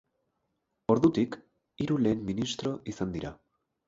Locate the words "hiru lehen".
1.85-2.23